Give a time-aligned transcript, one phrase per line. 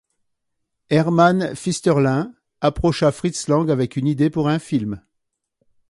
[0.89, 4.99] Herman Finsterlin approcha Fritz Lang avec une idée pour un film.